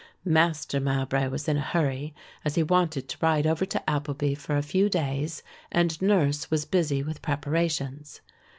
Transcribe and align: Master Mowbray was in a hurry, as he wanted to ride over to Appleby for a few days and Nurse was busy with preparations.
Master 0.25 0.79
Mowbray 0.79 1.27
was 1.27 1.47
in 1.47 1.57
a 1.57 1.61
hurry, 1.61 2.15
as 2.43 2.55
he 2.55 2.63
wanted 2.63 3.07
to 3.07 3.17
ride 3.21 3.45
over 3.45 3.67
to 3.67 3.87
Appleby 3.87 4.33
for 4.33 4.57
a 4.57 4.63
few 4.63 4.89
days 4.89 5.43
and 5.71 6.01
Nurse 6.01 6.49
was 6.49 6.65
busy 6.65 7.03
with 7.03 7.21
preparations. 7.21 8.21